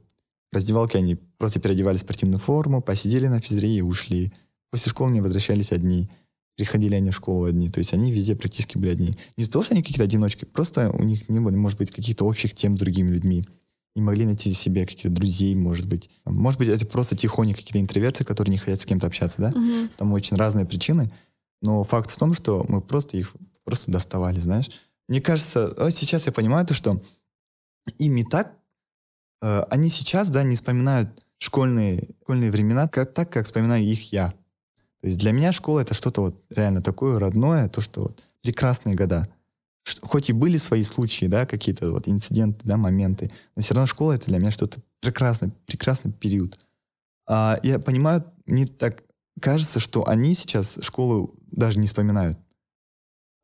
[0.53, 4.31] В раздевалке они просто переодевали спортивную форму, посидели на физре и ушли.
[4.71, 6.09] После школы не возвращались одни.
[6.55, 7.69] Приходили они в школу одни.
[7.69, 9.07] То есть они везде практически были одни.
[9.35, 12.23] Не из-за того, что они какие-то одиночки, просто у них не было, может быть, каких-то
[12.23, 13.43] общих тем с другими людьми.
[13.97, 16.09] Не могли найти себе каких-то друзей, может быть.
[16.23, 19.49] Может быть, это просто тихоня какие-то интроверты, которые не хотят с кем-то общаться, да?
[19.49, 19.89] Угу.
[19.97, 21.11] Там очень разные причины.
[21.61, 23.35] Но факт в том, что мы просто их
[23.65, 24.69] просто доставали, знаешь.
[25.07, 27.01] Мне кажется, вот сейчас я понимаю то, что
[27.97, 28.57] ими так,
[29.41, 34.33] э, они сейчас, да, не вспоминают школьные, школьные времена как, так, как вспоминаю их я.
[35.01, 38.95] То есть для меня школа это что-то вот реально такое родное, то, что вот прекрасные
[38.95, 39.27] года.
[40.01, 44.13] Хоть и были свои случаи, да, какие-то вот инциденты, да, моменты, но все равно школа
[44.13, 46.59] это для меня что-то прекрасный, прекрасный период.
[47.27, 49.03] А я понимаю, мне так
[49.39, 52.39] кажется, что они сейчас школу даже не вспоминают.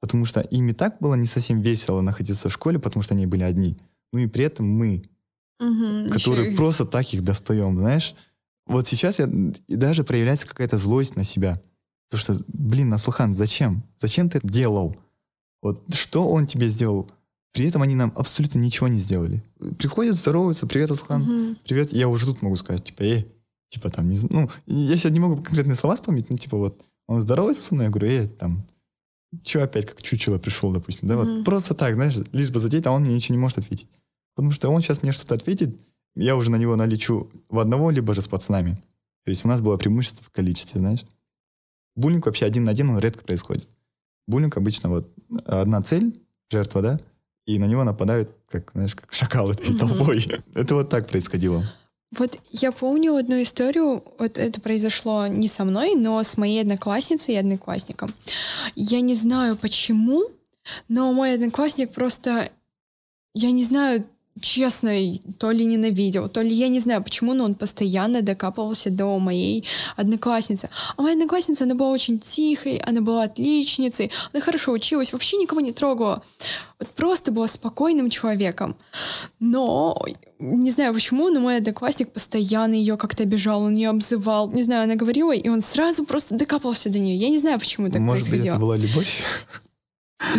[0.02, 3.28] Потому что им и так было не совсем весело находиться в школе, потому что они
[3.28, 3.78] были одни.
[4.12, 5.04] Ну и при этом мы,
[5.60, 6.58] угу, которые еще...
[6.58, 8.16] просто так их достаем, знаешь.
[8.66, 9.30] Вот сейчас я,
[9.68, 11.62] и даже проявляется какая-то злость на себя.
[12.10, 13.84] Потому что, блин, Наслхан, зачем?
[14.00, 14.98] Зачем ты это делал?
[15.62, 17.10] Вот что он тебе сделал?
[17.54, 19.44] При этом они нам абсолютно ничего не сделали.
[19.78, 21.56] Приходят, здороваются, привет, Аслхан, угу.
[21.64, 21.94] привет.
[21.94, 23.28] Я уже тут могу сказать, типа, эй,
[23.70, 27.20] типа там, не ну, я сейчас не могу конкретные слова вспомнить, ну, типа вот, он
[27.20, 28.66] здоровается со мной, я говорю, эй, там,
[29.44, 31.38] Че опять как чучело пришел, допустим, да, mm-hmm.
[31.38, 33.88] вот просто так, знаешь, лишь бы задеть, а он мне ничего не может ответить.
[34.36, 35.76] Потому что он сейчас мне что-то ответит,
[36.16, 38.82] я уже на него налечу в одного, либо же с пацанами.
[39.24, 41.06] То есть у нас было преимущество в количестве, знаешь.
[41.96, 43.70] Буллинг вообще один на один, он редко происходит.
[44.28, 45.14] Буллинг обычно вот
[45.46, 47.00] одна цель, жертва, да,
[47.46, 49.78] и на него нападают, как, знаешь, как шакалы mm-hmm.
[49.78, 50.28] толпой.
[50.54, 51.64] Это вот так происходило.
[52.12, 57.36] Вот я помню одну историю, вот это произошло не со мной, но с моей одноклассницей
[57.36, 58.14] и одноклассником.
[58.76, 60.24] Я не знаю почему,
[60.90, 62.52] но мой одноклассник просто,
[63.34, 64.06] я не знаю,
[64.42, 64.92] честно,
[65.38, 69.66] то ли ненавидел, то ли я не знаю почему, но он постоянно докапывался до моей
[69.96, 70.70] одноклассницы.
[70.98, 75.62] А моя одноклассница, она была очень тихой, она была отличницей, она хорошо училась, вообще никого
[75.62, 76.24] не трогала.
[76.80, 78.76] Вот просто была спокойным человеком.
[79.40, 79.98] Но
[80.40, 84.50] не знаю почему, но мой одноклассник постоянно ее как-то обижал, он ее обзывал.
[84.50, 87.16] Не знаю, она говорила, и он сразу просто докапывался до нее.
[87.16, 88.56] Я не знаю, почему так Может происходило.
[88.56, 89.24] Может быть, это была любовь?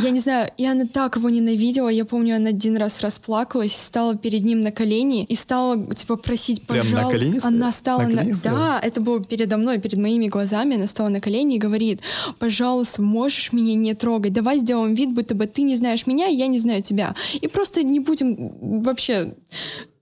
[0.03, 1.89] Я не знаю, и она так его ненавидела.
[1.89, 6.67] Я помню, она один раз расплакалась, стала перед ним на колени и стала, типа, просить,
[6.67, 6.97] пожалуйста.
[6.97, 7.41] Прям на колени?
[7.43, 8.23] Она стала на...
[8.23, 8.37] на...
[8.43, 10.77] Да, это было передо мной, перед моими глазами.
[10.77, 12.01] Она стала на колени и говорит,
[12.39, 14.33] пожалуйста, можешь меня не трогать?
[14.33, 17.15] Давай сделаем вид, будто бы ты не знаешь меня, я не знаю тебя.
[17.41, 19.35] И просто не будем вообще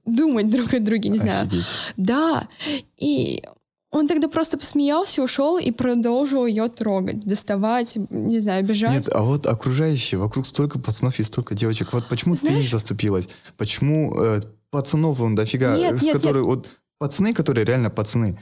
[0.06, 1.46] думать друг о друге, не знаю.
[1.46, 1.64] Офигеть.
[1.96, 2.48] Да,
[2.98, 3.42] и
[3.90, 8.92] он тогда просто посмеялся, ушел и продолжил ее трогать, доставать, не знаю, бежать.
[8.92, 11.92] Нет, а вот окружающие, вокруг столько пацанов и столько девочек.
[11.92, 12.57] Вот почему Знаешь...
[12.57, 13.29] ты не заступилась?
[13.57, 16.46] Почему э, пацанов он дофига, нет, с нет, которой нет.
[16.46, 18.38] вот пацаны, которые реально пацаны,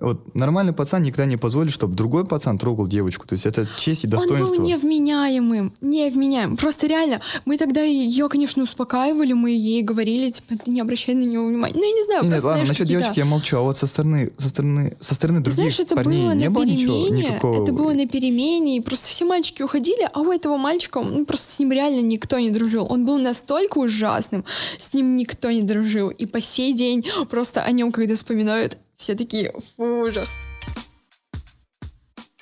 [0.00, 3.26] вот нормальный пацан никогда не позволит, чтобы другой пацан трогал девочку.
[3.26, 4.54] То есть это честь и достоинство.
[4.54, 6.56] Он был невменяемым, невменяемым.
[6.56, 11.24] Просто реально, мы тогда ее, конечно, успокаивали, мы ей говорили, типа, ты не обращай на
[11.24, 11.74] него внимания.
[11.74, 14.32] Ну, я не знаю, Нет, просто, ладно, насчет девочки я молчу, а вот со стороны,
[14.38, 17.62] со стороны, со стороны других знаешь, это парней было не на было перемене, ничего, никакого...
[17.62, 21.52] Это было на перемене, и просто все мальчики уходили, а у этого мальчика, ну, просто
[21.52, 22.86] с ним реально никто не дружил.
[22.88, 24.44] Он был настолько ужасным,
[24.78, 26.08] с ним никто не дружил.
[26.08, 30.28] И по сей день просто о нем, когда вспоминают, все такие, фу, ужас.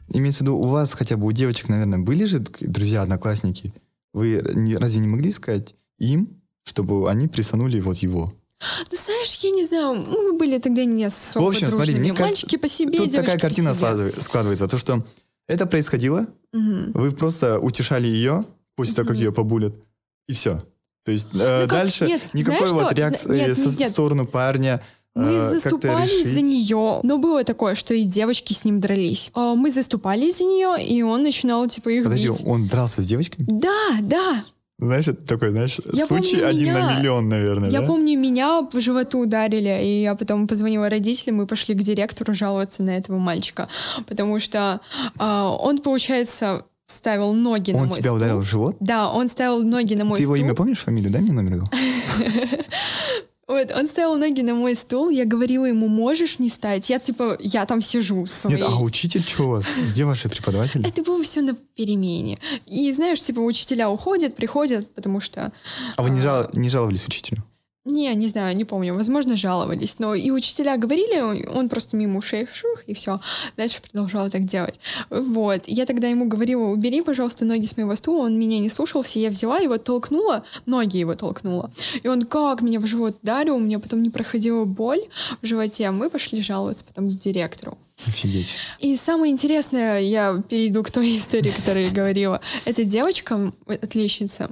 [0.08, 3.72] имеется в виду, у вас хотя бы у девочек, наверное, были же друзья, одноклассники?
[4.12, 4.40] Вы
[4.76, 8.34] разве не могли сказать им, чтобы они присанули вот его?
[8.90, 12.24] Ну, знаешь, я не знаю, мы были тогда не особо В общем, смотри, мне кажется,
[12.24, 14.66] Мальчики по себе, тут такая картина складывается.
[14.66, 15.06] То, что
[15.46, 16.90] это происходило, угу.
[16.92, 18.44] вы просто утешали ее,
[18.74, 19.74] после того, как ее побулят,
[20.26, 20.64] и все.
[21.04, 24.82] То есть э, ну, дальше нет, никакой вот реакции в сторону парня.
[25.14, 29.30] Мы э, заступались за нее, но было такое, что и девочки с ним дрались.
[29.34, 32.42] Э, мы заступались за нее, и он начинал типа их Подожди, бить.
[32.46, 33.46] он дрался с девочками?
[33.48, 34.44] Да, да.
[34.80, 37.68] Знаешь, это такой, знаешь, я случай помню, один меня, на миллион, наверное.
[37.68, 37.86] Я да?
[37.88, 42.84] помню, меня по животу ударили, и я потом позвонила родителям и пошли к директору жаловаться
[42.84, 43.68] на этого мальчика,
[44.06, 44.80] потому что
[45.18, 48.76] э, он, получается, ставил ноги он на мой тебя ударил в живот?
[48.78, 50.36] Да, он ставил ноги на мой Ты стул.
[50.36, 51.10] его имя помнишь, фамилию?
[51.10, 51.64] Дай мне номер.
[53.48, 56.90] Вот, он ставил ноги на мой стул, я говорила ему, можешь не ставить?
[56.90, 58.56] Я, типа, я там сижу своей.
[58.58, 59.64] Нет, а учитель что у вас?
[59.90, 60.86] Где ваши преподаватели?
[60.86, 62.38] Это было все на перемене.
[62.66, 65.50] И знаешь, типа, учителя уходят, приходят, потому что...
[65.96, 66.50] А вы не, жал...
[66.52, 67.42] не жаловались учителю?
[67.88, 68.94] Не, не знаю, не помню.
[68.94, 69.98] Возможно, жаловались.
[69.98, 73.18] Но и учителя говорили, он просто мимо ушей шух, и все.
[73.56, 74.78] Дальше продолжал так делать.
[75.08, 75.62] Вот.
[75.66, 78.26] Я тогда ему говорила, убери, пожалуйста, ноги с моего стула.
[78.26, 79.18] Он меня не слушался.
[79.18, 81.70] Я взяла его, толкнула, ноги его толкнула.
[82.02, 85.00] И он как меня в живот ударил, у меня потом не проходила боль
[85.40, 85.86] в животе.
[85.86, 87.78] А мы пошли жаловаться потом к директору.
[88.06, 88.52] Офигеть.
[88.80, 92.42] И самое интересное, я перейду к той истории, которую я говорила.
[92.66, 94.50] Эта девочка, отличница,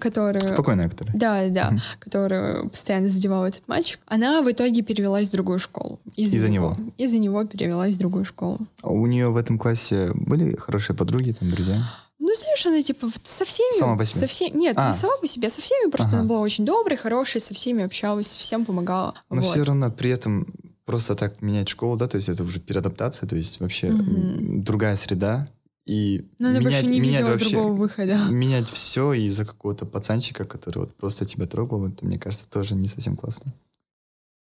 [0.00, 0.48] которая...
[0.48, 1.16] Спокойная, которая.
[1.16, 1.80] Да, да, угу.
[2.00, 4.00] которую постоянно задевал этот мальчик.
[4.06, 6.00] Она в итоге перевелась в другую школу.
[6.16, 6.76] Из-за, Из-за него.
[6.78, 6.92] него?
[6.98, 8.58] Из-за него перевелась в другую школу.
[8.82, 11.90] А у нее в этом классе были хорошие подруги, там, друзья?
[12.18, 13.78] Ну, знаешь, она типа со всеми...
[13.78, 14.20] Сама по себе?
[14.20, 14.90] Со всеми, нет, а.
[14.90, 15.90] не сама по себе, со всеми.
[15.90, 16.20] Просто ага.
[16.20, 19.14] она была очень доброй, хорошей, со всеми общалась, всем помогала.
[19.30, 19.50] Но вот.
[19.50, 20.46] все равно при этом
[20.86, 24.62] просто так менять школу, да, то есть это уже переадаптация, то есть вообще угу.
[24.62, 25.48] другая среда,
[25.86, 28.18] и Но она менять, не менять вообще, другого выхода.
[28.30, 32.88] Менять все из-за какого-то пацанчика, который вот просто тебя трогал, это, мне кажется, тоже не
[32.88, 33.54] совсем классно.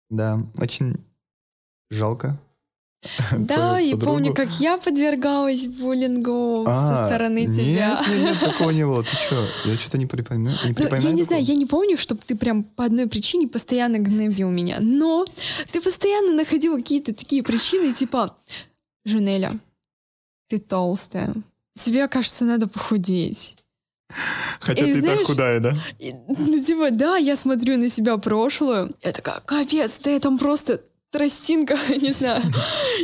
[0.09, 0.97] Да, очень
[1.91, 2.39] жалко.
[3.39, 8.05] Да, и помню, как я подвергалась буллингу а, со стороны нет, тебя.
[8.09, 9.03] Нет, нет, такого не было.
[9.03, 9.47] Ты что?
[9.65, 10.57] Я что-то не припоминаю.
[10.65, 13.99] Не припоминаю я не знаю, я не помню, чтобы ты прям по одной причине постоянно
[13.99, 14.79] гнобил меня.
[14.81, 15.25] Но
[15.73, 18.37] ты постоянно находил какие-то такие причины, типа,
[19.05, 19.61] Женеля,
[20.49, 21.35] ты толстая.
[21.81, 23.57] Тебе, кажется, надо похудеть.
[24.61, 25.77] Хотя и, ты знаешь, так худая, да?
[25.99, 28.95] И, ну, типа, да, я смотрю на себя прошлую.
[29.03, 30.81] Я такая, капец, ты там просто
[31.11, 32.43] тростинка, не знаю.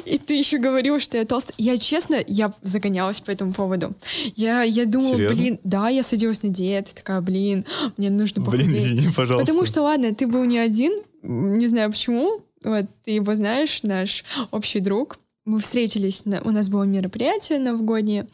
[0.04, 1.54] И ты еще говорил, что я толстая.
[1.58, 3.94] Я, честно, я загонялась по этому поводу.
[4.36, 5.36] Я, я думала, Серьезно?
[5.36, 8.68] блин, да, я садилась на диету, такая, блин, мне нужно похудеть.
[8.68, 9.46] Блин, извини, пожалуйста.
[9.46, 14.24] Потому что, ладно, ты был не один, не знаю почему, вот, ты его знаешь, наш
[14.50, 18.28] общий друг, мы встретились, у нас было мероприятие новогоднее,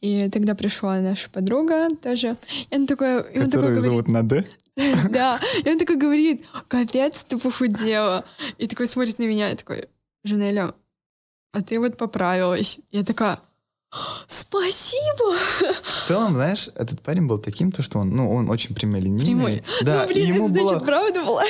[0.00, 2.36] и тогда пришла наша подруга тоже.
[2.70, 4.46] И он такой, и он такой говорит, зовут Наде?
[5.10, 8.24] Да, и он такой говорит, капец, ты похудела.
[8.58, 9.88] И такой смотрит на меня, и такой,
[10.24, 10.74] Жанеля,
[11.52, 12.78] а ты вот поправилась.
[12.90, 13.40] Я такая,
[14.28, 15.36] Спасибо!
[15.82, 19.24] В целом, знаешь, этот парень был таким, то, что он, ну, он очень прямолинейный.
[19.24, 19.64] Прямой.
[19.82, 20.86] Да, ну, блин, ему это значит, было...
[20.86, 21.42] правда была?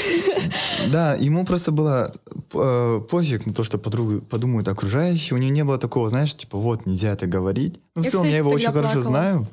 [0.90, 2.14] Да, ему просто было
[2.54, 5.36] э, пофиг на то, что подругу подумают окружающие.
[5.36, 7.78] У него не было такого, знаешь, типа, вот, нельзя это говорить.
[7.94, 8.84] Ну, в я, целом, кстати, я его очень плакала.
[8.84, 9.48] хорошо знаю.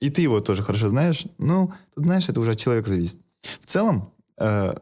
[0.00, 1.26] И ты его тоже хорошо знаешь.
[1.36, 3.18] Ну, тут, знаешь, это уже от человека зависит.
[3.60, 4.74] В целом, э,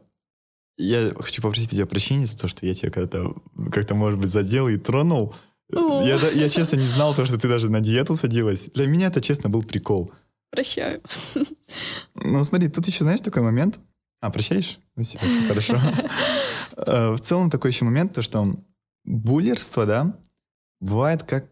[0.77, 3.35] я хочу попросить у тебя прощения за то, что я тебя когда-то
[3.71, 5.35] как-то, может быть, задел и тронул.
[5.71, 8.65] Я, я честно не знал то, что ты даже на диету садилась.
[8.73, 10.11] Для меня это, честно, был прикол.
[10.49, 11.01] Прощаю.
[12.15, 13.79] Ну, смотри, тут еще, знаешь, такой момент.
[14.19, 14.79] А, прощаешь?
[14.95, 15.77] Ну, все, хорошо.
[16.77, 18.55] Э, в целом такой еще момент, то, что
[19.03, 20.17] буллерство, да,
[20.79, 21.45] бывает как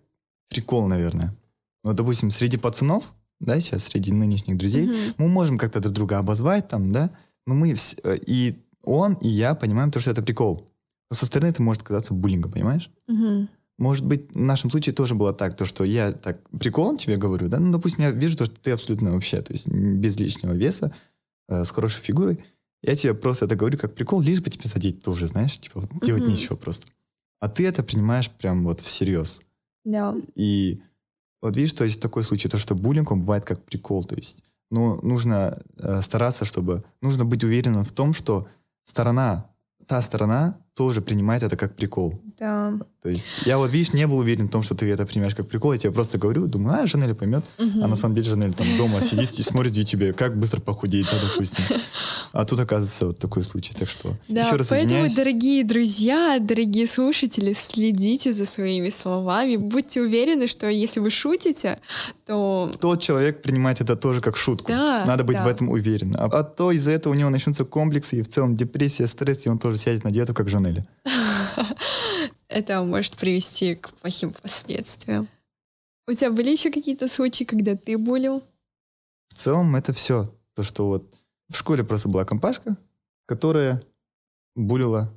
[0.50, 1.36] прикол, наверное.
[1.84, 3.04] Вот, допустим, среди пацанов,
[3.40, 5.16] да, сейчас среди нынешних друзей, mm-hmm.
[5.18, 7.12] мы можем как-то друг друга обозвать там, да,
[7.46, 10.72] но мы все, э, и он, и я понимаем то, что это прикол.
[11.10, 12.90] Но со стороны это может казаться буллингом, понимаешь?
[13.10, 13.48] Mm-hmm.
[13.78, 17.48] Может быть, в нашем случае тоже было так, то, что я так приколом тебе говорю,
[17.48, 20.94] да, ну, допустим, я вижу то, что ты абсолютно вообще, то есть без лишнего веса,
[21.48, 22.44] э, с хорошей фигурой,
[22.82, 26.04] я тебе просто это говорю как прикол, лишь бы тебе задеть тоже, знаешь, типа вот,
[26.04, 26.28] делать mm-hmm.
[26.28, 26.88] нечего просто.
[27.40, 29.42] А ты это принимаешь прям вот всерьез.
[29.86, 30.14] Да.
[30.14, 30.32] Yeah.
[30.36, 30.82] И
[31.42, 34.44] вот видишь, то есть такой случай, то, что буллинг, он бывает как прикол, то есть,
[34.72, 38.48] ну, нужно э, стараться, чтобы, нужно быть уверенным в том, что
[38.86, 39.52] сторона,
[39.86, 42.22] та сторона тоже принимает это как прикол.
[42.38, 42.80] Да.
[42.97, 45.34] То То есть я вот, видишь, не был уверен в том, что ты это принимаешь
[45.34, 45.72] как прикол.
[45.72, 47.46] Я тебе просто говорю, думаю, а, Жанель поймет.
[47.58, 47.82] Угу.
[47.82, 51.08] А на самом деле Жанель там дома сидит и смотрит в YouTube, как быстро похудеет,
[51.10, 51.64] да, допустим.
[52.34, 53.74] А тут оказывается вот такой случай.
[53.74, 55.16] Так что да, еще раз поэтому, извиняюсь.
[55.16, 59.56] дорогие друзья, дорогие слушатели, следите за своими словами.
[59.56, 61.78] Будьте уверены, что если вы шутите,
[62.26, 62.70] то...
[62.82, 64.74] Тот человек принимает это тоже как шутку.
[64.74, 65.46] Да, Надо быть да.
[65.46, 66.14] в этом уверен.
[66.18, 69.50] А, а то из-за этого у него начнутся комплексы и в целом депрессия, стресс, и
[69.50, 70.84] он тоже сядет на диету, как Жанель.
[72.50, 75.28] Это может привести к плохим последствиям.
[76.08, 78.42] У тебя были еще какие-то случаи, когда ты булил?
[79.28, 80.34] В целом это все.
[80.56, 81.14] То, что вот
[81.50, 82.78] в школе просто была компашка,
[83.26, 83.82] которая
[84.56, 85.14] булила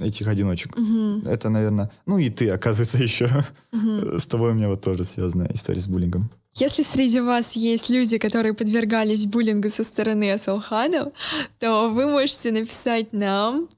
[0.00, 0.76] этих одиночек.
[0.76, 1.28] Угу.
[1.28, 1.90] Это, наверное...
[2.06, 3.30] Ну и ты, оказывается, еще.
[3.72, 4.18] Угу.
[4.18, 6.30] С тобой у меня вот тоже связанная история с буллингом.
[6.54, 11.10] Если среди вас есть люди, которые подвергались буллингу со стороны Асалхана,
[11.58, 13.68] то вы можете написать нам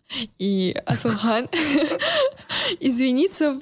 [0.41, 1.49] и Асалхан
[2.81, 3.61] извиниться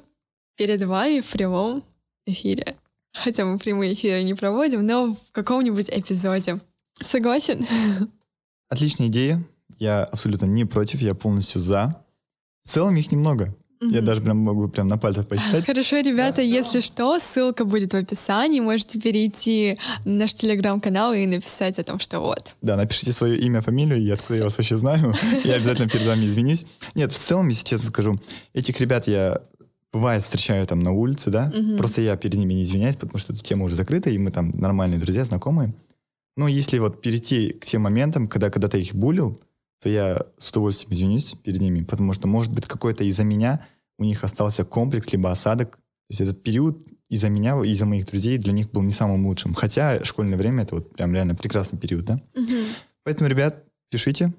[0.56, 1.84] перед вами в прямом
[2.26, 2.76] эфире.
[3.12, 6.60] Хотя мы прямые эфиры не проводим, но в каком-нибудь эпизоде.
[7.00, 7.66] Согласен?
[8.68, 9.42] Отличная идея.
[9.78, 12.04] Я абсолютно не против, я полностью за.
[12.64, 13.54] В целом их немного.
[13.90, 15.66] Я даже прям могу прям на пальцах посчитать.
[15.66, 18.60] Хорошо, ребята, Да, если что, ссылка будет в описании.
[18.60, 22.54] Можете перейти на наш телеграм-канал и написать о том, что вот.
[22.62, 25.14] Да, напишите свое имя, фамилию, и откуда я вас вообще знаю.
[25.44, 26.64] Я обязательно перед вами извинюсь.
[26.94, 28.20] Нет, в целом, если честно скажу,
[28.54, 29.40] этих ребят я
[29.92, 33.42] бывает встречаю там на улице, да, просто я перед ними не извиняюсь, потому что эта
[33.42, 35.74] тема уже закрыта, и мы там нормальные друзья, знакомые.
[36.36, 39.38] Но если вот перейти к тем моментам, когда когда-то их булил,
[39.82, 43.66] то я с удовольствием извинюсь перед ними, потому что, может быть, какой-то из-за меня
[43.98, 45.76] у них остался комплекс, либо осадок.
[45.76, 49.54] То есть этот период из-за меня, из-за моих друзей для них был не самым лучшим.
[49.54, 52.20] Хотя школьное время— это вот прям реально прекрасный период, да?
[53.04, 54.32] Поэтому, ребят, пишите.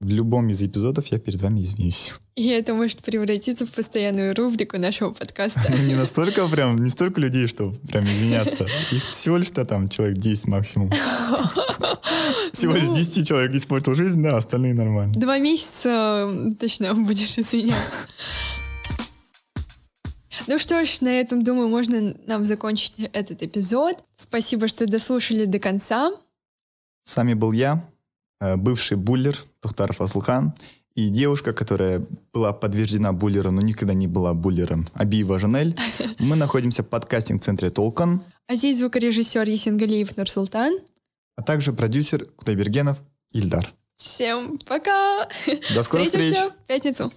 [0.00, 2.12] В любом из эпизодов я перед вами извинюсь.
[2.34, 5.72] И это может превратиться в постоянную рубрику нашего подкаста.
[5.84, 8.66] Не настолько прям, не столько людей, что прям извиняться.
[8.92, 10.90] Их всего лишь-то там человек 10 максимум.
[12.52, 12.94] Всего лишь Ну.
[12.94, 15.14] 10 человек испортил жизнь, да, остальные нормально.
[15.14, 17.96] Два месяца точно будешь извиняться.
[20.46, 23.96] Ну что ж, на этом, думаю, можно нам закончить этот эпизод.
[24.14, 26.12] Спасибо, что дослушали до конца.
[27.04, 27.88] С вами был я,
[28.40, 30.54] бывший буллер Тухтаров Аслхан,
[30.94, 35.76] и девушка, которая была подтверждена буллером, но никогда не была буллером, Абиева Жанель.
[36.18, 40.78] Мы находимся в подкастинг-центре Толкан, А здесь звукорежиссер Есенгалиев Нурсултан.
[41.36, 42.96] а также продюсер Кудайбергенов
[43.32, 43.74] Ильдар.
[43.98, 45.28] Всем пока!
[45.74, 46.34] До скорых встреч!
[46.36, 47.12] В пятницу.